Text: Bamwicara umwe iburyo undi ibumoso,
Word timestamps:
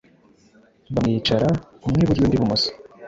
Bamwicara 0.93 1.49
umwe 1.85 1.99
iburyo 2.03 2.21
undi 2.23 2.35
ibumoso, 2.37 2.69